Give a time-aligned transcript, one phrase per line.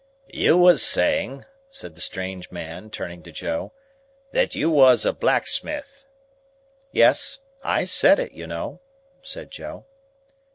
[0.33, 3.71] "You was saying," said the strange man, turning to Joe,
[4.31, 6.05] "that you was a blacksmith."
[6.91, 7.41] "Yes.
[7.63, 8.79] I said it, you know,"
[9.21, 9.85] said Joe.